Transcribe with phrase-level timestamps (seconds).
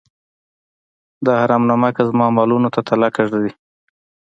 [1.25, 3.51] دا حرام نمکه زما مالونو ته تلکه ږدي.